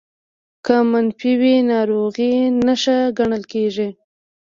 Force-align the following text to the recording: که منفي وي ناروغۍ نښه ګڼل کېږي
که 0.65 0.75
منفي 0.91 1.31
وي 1.41 1.55
ناروغۍ 1.69 2.35
نښه 2.65 2.97
ګڼل 3.17 3.43
کېږي 3.53 3.89